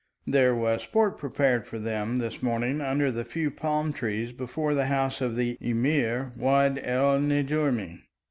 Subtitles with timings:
[0.25, 4.87] There was sport prepared for them this morning under the few palm trees before the
[4.87, 7.99] house of the Emir Wad El Nejoumi.